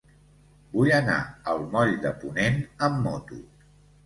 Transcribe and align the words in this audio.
Vull 0.77 0.89
anar 0.99 1.17
al 1.53 1.61
moll 1.75 1.93
de 2.07 2.15
Ponent 2.25 2.59
amb 2.89 2.99
moto. 3.05 3.41